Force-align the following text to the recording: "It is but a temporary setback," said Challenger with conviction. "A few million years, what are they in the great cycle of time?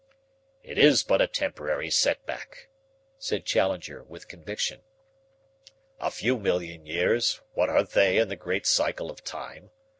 "It 0.63 0.79
is 0.79 1.03
but 1.03 1.21
a 1.21 1.27
temporary 1.27 1.91
setback," 1.91 2.69
said 3.19 3.45
Challenger 3.45 4.01
with 4.03 4.27
conviction. 4.27 4.81
"A 5.99 6.09
few 6.09 6.39
million 6.39 6.87
years, 6.87 7.39
what 7.53 7.69
are 7.69 7.83
they 7.83 8.17
in 8.17 8.27
the 8.27 8.35
great 8.35 8.65
cycle 8.65 9.11
of 9.11 9.23
time? 9.23 9.69